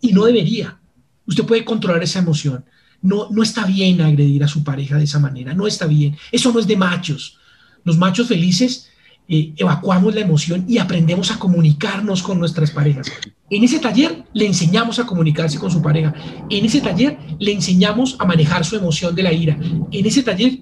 [0.00, 0.78] y no debería.
[1.26, 2.64] Usted puede controlar esa emoción.
[3.02, 6.16] No, no está bien agredir a su pareja de esa manera, no está bien.
[6.32, 7.38] Eso no es de machos.
[7.84, 8.88] Los machos felices
[9.28, 13.10] eh, evacuamos la emoción y aprendemos a comunicarnos con nuestras parejas.
[13.50, 16.14] En ese taller le enseñamos a comunicarse con su pareja.
[16.48, 19.58] En ese taller le enseñamos a manejar su emoción de la ira.
[19.90, 20.60] En ese taller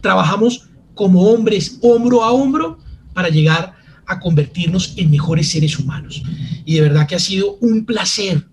[0.00, 2.78] trabajamos como hombres hombro a hombro
[3.12, 3.74] para llegar
[4.06, 6.22] a convertirnos en mejores seres humanos.
[6.64, 8.46] Y de verdad que ha sido un placer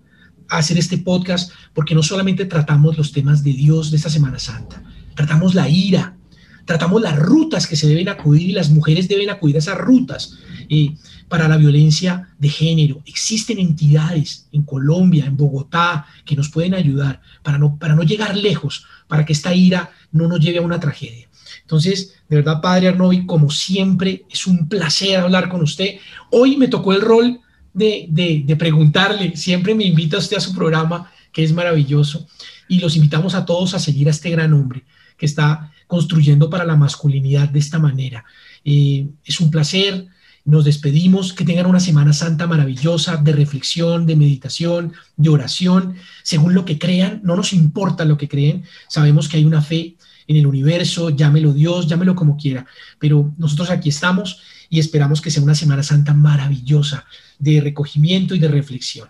[0.48, 4.82] hacer este podcast porque no solamente tratamos los temas de Dios de esta Semana Santa,
[5.14, 6.16] tratamos la ira,
[6.64, 10.34] tratamos las rutas que se deben acudir y las mujeres deben acudir a esas rutas
[10.68, 10.94] eh,
[11.28, 13.02] para la violencia de género.
[13.06, 18.36] Existen entidades en Colombia, en Bogotá, que nos pueden ayudar para no, para no llegar
[18.36, 21.28] lejos, para que esta ira no nos lleve a una tragedia.
[21.62, 25.96] Entonces, de verdad, Padre Arnovi, como siempre, es un placer hablar con usted.
[26.30, 27.40] Hoy me tocó el rol
[27.74, 32.28] de, preguntarle, siempre me invita usted a su programa, que es maravilloso,
[32.68, 34.84] y los invitamos a todos a seguir a este gran hombre
[35.18, 38.24] que está construyendo para la masculinidad de esta manera.
[38.64, 40.06] Eh, es un placer,
[40.44, 46.54] nos despedimos, que tengan una Semana Santa maravillosa de reflexión, de meditación, de oración, según
[46.54, 49.96] lo que crean, no nos importa lo que creen, sabemos que hay una fe
[50.30, 52.64] en el universo, llámelo Dios, llámelo como quiera,
[53.00, 57.04] pero nosotros aquí estamos y esperamos que sea una Semana Santa maravillosa
[57.40, 59.08] de recogimiento y de reflexión.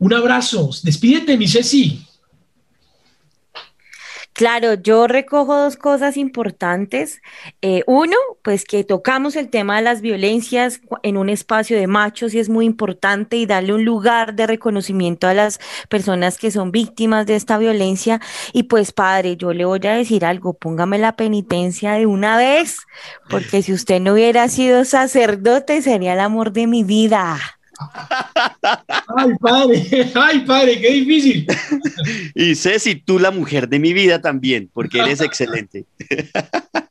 [0.00, 2.04] Un abrazo, despídete, mi Ceci.
[4.38, 7.20] Claro, yo recojo dos cosas importantes.
[7.60, 12.34] Eh, uno, pues que tocamos el tema de las violencias en un espacio de machos
[12.34, 15.58] y es muy importante y darle un lugar de reconocimiento a las
[15.88, 18.20] personas que son víctimas de esta violencia.
[18.52, 22.78] Y pues padre, yo le voy a decir algo, póngame la penitencia de una vez,
[23.28, 27.57] porque si usted no hubiera sido sacerdote sería el amor de mi vida.
[29.16, 31.46] Ay, padre, ay, padre, qué difícil.
[32.34, 35.86] Y Ceci, tú la mujer de mi vida también, porque eres excelente.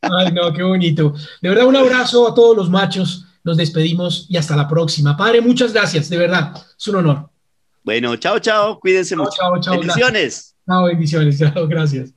[0.02, 1.14] Ay, no, qué bonito.
[1.42, 3.26] De verdad, un abrazo a todos los machos.
[3.44, 5.16] Nos despedimos y hasta la próxima.
[5.16, 6.54] Padre, muchas gracias, de verdad.
[6.78, 7.30] Es un honor.
[7.84, 8.80] Bueno, chao, chao.
[8.80, 9.32] Cuídense mucho.
[9.38, 9.80] Chao, chao.
[9.80, 10.56] Bendiciones.
[10.66, 11.40] Chao, bendiciones.
[11.40, 12.17] Chao, gracias.